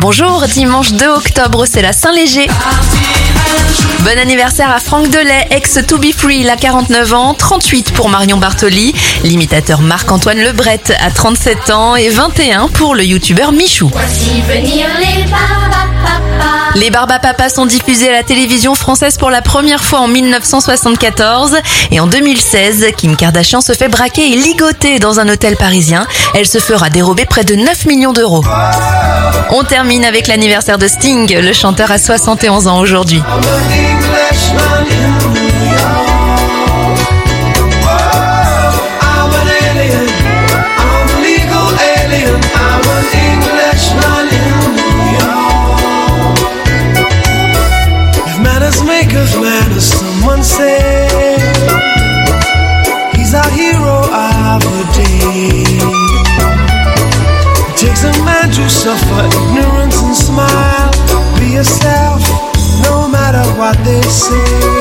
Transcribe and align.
Bonjour, 0.00 0.46
dimanche 0.46 0.92
2 0.92 1.08
octobre, 1.08 1.66
c'est 1.66 1.82
la 1.82 1.92
Saint-Léger. 1.92 2.46
Bon 4.04 4.16
anniversaire 4.16 4.70
à 4.70 4.78
Franck 4.78 5.10
Delay, 5.10 5.48
ex 5.50 5.80
To 5.88 5.98
Be 5.98 6.12
Free, 6.16 6.42
il 6.42 6.50
a 6.50 6.56
49 6.56 7.14
ans, 7.14 7.34
38 7.34 7.92
pour 7.94 8.08
Marion 8.08 8.36
Bartoli, 8.36 8.94
l'imitateur 9.24 9.80
Marc-Antoine 9.80 10.38
Lebret 10.38 10.82
a 11.00 11.10
37 11.10 11.70
ans 11.70 11.96
et 11.96 12.10
21 12.10 12.68
pour 12.68 12.94
le 12.94 13.02
youtubeur 13.02 13.50
Michou. 13.50 13.90
Les 16.78 16.90
Barbapapas 16.90 17.48
sont 17.48 17.66
diffusés 17.66 18.08
à 18.08 18.12
la 18.12 18.22
télévision 18.22 18.76
française 18.76 19.16
pour 19.16 19.30
la 19.30 19.42
première 19.42 19.82
fois 19.82 19.98
en 19.98 20.06
1974 20.06 21.56
et 21.90 21.98
en 21.98 22.06
2016, 22.06 22.92
Kim 22.96 23.16
Kardashian 23.16 23.60
se 23.60 23.72
fait 23.72 23.88
braquer 23.88 24.32
et 24.32 24.36
ligoter 24.36 25.00
dans 25.00 25.18
un 25.18 25.28
hôtel 25.28 25.56
parisien. 25.56 26.06
Elle 26.34 26.46
se 26.46 26.58
fera 26.58 26.88
dérober 26.88 27.24
près 27.24 27.42
de 27.42 27.56
9 27.56 27.86
millions 27.86 28.12
d'euros. 28.12 28.44
On 29.50 29.64
termine 29.64 30.04
avec 30.04 30.28
l'anniversaire 30.28 30.78
de 30.78 30.86
Sting, 30.86 31.34
le 31.34 31.52
chanteur 31.52 31.90
a 31.90 31.98
71 31.98 32.68
ans 32.68 32.78
aujourd'hui. 32.78 33.22
Make 49.08 49.16
us 49.16 49.34
manners, 49.36 49.84
someone 49.84 50.42
say 50.42 51.08
he's 53.16 53.34
our 53.34 53.50
hero 53.50 53.98
of 54.04 54.62
the 54.62 54.84
day. 54.96 55.64
It 57.68 57.76
takes 57.76 58.04
a 58.04 58.12
man 58.24 58.50
to 58.50 58.68
suffer 58.68 59.24
ignorance 59.26 60.00
and 60.02 60.16
smile. 60.16 60.90
Be 61.38 61.54
yourself, 61.54 62.20
no 62.84 63.08
matter 63.08 63.44
what 63.58 63.76
they 63.84 64.02
say. 64.02 64.77